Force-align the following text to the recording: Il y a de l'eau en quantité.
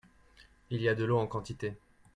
Il 0.71 0.81
y 0.81 0.89
a 0.89 0.95
de 0.95 1.03
l'eau 1.05 1.19
en 1.19 1.27
quantité. 1.27 1.75